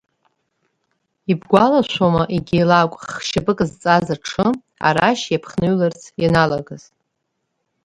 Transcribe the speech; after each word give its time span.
Ибгәалашәома 1.31 2.23
егьи 2.35 2.63
алакә, 2.63 2.97
хшьапык 3.13 3.59
зҵаз 3.69 4.07
аҽы, 4.15 4.47
арашь 4.87 5.25
иаԥхныҩларц 5.29 6.01
ианалагаз. 6.23 6.83